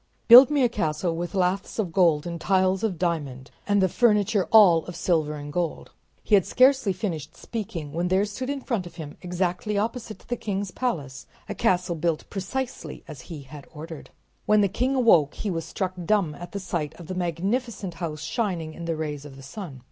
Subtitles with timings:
[0.27, 4.47] "Build me a castle with laths of gold and tiles of diamond and the furniture
[4.51, 5.91] all of silver and gold."
[6.23, 10.35] He had scarcely finished speaking when there stood in front of him, exactly opposite the
[10.35, 14.09] king's palace, a castle built precisely as he had ordered.
[14.47, 18.23] When the king awoke he was struck dumb at the sight of the magnificent house
[18.23, 19.79] shining in the rays of the sun.